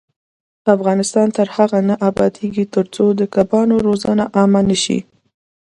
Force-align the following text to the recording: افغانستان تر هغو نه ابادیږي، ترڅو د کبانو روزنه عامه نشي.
افغانستان 0.75 1.27
تر 1.37 1.47
هغو 1.55 1.79
نه 1.89 1.95
ابادیږي، 2.09 2.65
ترڅو 2.75 3.05
د 3.19 3.21
کبانو 3.35 3.75
روزنه 3.87 4.23
عامه 4.37 4.61
نشي. 4.69 4.99